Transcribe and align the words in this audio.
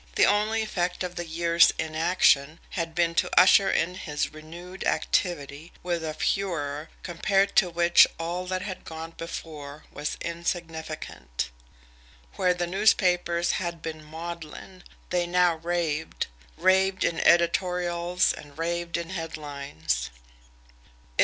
The 0.15 0.25
only 0.25 0.63
effect 0.63 1.03
of 1.03 1.13
the 1.13 1.27
year's 1.27 1.71
inaction 1.77 2.59
had 2.71 2.95
been 2.95 3.13
to 3.13 3.29
usher 3.39 3.69
in 3.69 3.93
his 3.93 4.33
renewed 4.33 4.83
activity 4.83 5.73
with 5.83 6.03
a 6.03 6.15
furor 6.15 6.89
compared 7.03 7.55
to 7.57 7.69
which 7.69 8.07
all 8.17 8.47
that 8.47 8.63
had 8.63 8.83
gone 8.83 9.11
before 9.11 9.85
was 9.91 10.17
insignificant. 10.19 11.51
Where 12.33 12.55
the 12.55 12.65
newspapers 12.65 13.51
had 13.61 13.83
been 13.83 14.03
maudlin, 14.03 14.83
they 15.11 15.27
now 15.27 15.57
raved 15.57 16.25
raved 16.57 17.03
in 17.03 17.19
editorials 17.19 18.33
and 18.33 18.57
raved 18.57 18.97
in 18.97 19.11
headlines. 19.11 20.09